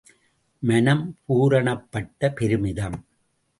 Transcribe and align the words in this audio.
மனம் 0.63 1.03
பூரணப்பட்ட 1.25 2.29
பெருமிதம். 2.29 3.05